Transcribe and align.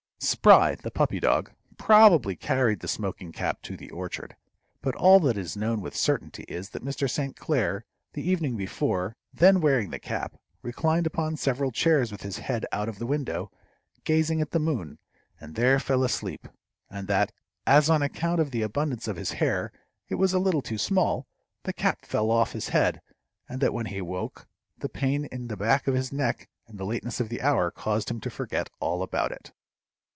Spry, 0.23 0.75
the 0.75 0.91
puppy 0.91 1.19
dog, 1.19 1.51
probably 1.79 2.35
carried 2.35 2.81
the 2.81 2.87
smoking 2.87 3.31
cap 3.31 3.63
to 3.63 3.75
the 3.75 3.89
orchard; 3.89 4.35
but 4.79 4.95
all 4.95 5.19
that 5.21 5.35
is 5.35 5.57
known 5.57 5.81
with 5.81 5.95
certainty 5.97 6.43
is 6.43 6.69
that 6.69 6.85
Mr. 6.85 7.09
St. 7.09 7.35
Clair, 7.35 7.85
the 8.13 8.21
evening 8.21 8.55
before, 8.55 9.15
then 9.33 9.59
wearing 9.59 9.89
the 9.89 9.97
cap, 9.97 10.35
reclined 10.61 11.07
upon 11.07 11.37
several 11.37 11.71
chairs 11.71 12.11
with 12.11 12.21
his 12.21 12.37
head 12.37 12.67
out 12.71 12.87
of 12.87 12.99
the 12.99 13.07
window, 13.07 13.49
gazing 14.03 14.41
at 14.41 14.51
the 14.51 14.59
moon, 14.59 14.99
and 15.39 15.55
there 15.55 15.79
fell 15.79 16.03
asleep, 16.03 16.47
and 16.87 17.07
that, 17.07 17.31
as 17.65 17.89
on 17.89 18.03
account 18.03 18.39
of 18.39 18.51
the 18.51 18.61
abundance 18.61 19.07
of 19.07 19.15
his 19.17 19.33
hair 19.33 19.71
it 20.07 20.15
was 20.15 20.33
a 20.33 20.39
little 20.39 20.61
too 20.61 20.77
small, 20.77 21.25
the 21.63 21.73
cap 21.73 22.05
fell 22.05 22.29
off 22.29 22.51
his 22.51 22.69
head, 22.69 23.01
and 23.49 23.59
that 23.59 23.73
when 23.73 23.87
he 23.87 23.97
awoke 23.97 24.47
the 24.77 24.87
pain 24.89 25.25
in 25.25 25.47
the 25.47 25.57
back 25.57 25.87
of 25.87 25.95
his 25.95 26.13
neck 26.13 26.47
and 26.67 26.77
the 26.77 26.85
lateness 26.85 27.19
of 27.19 27.29
the 27.29 27.41
hour 27.41 27.71
caused 27.71 28.11
him 28.11 28.21
to 28.21 28.29
forget 28.29 28.69
all 28.79 29.01
about 29.01 29.31
it. 29.31 29.51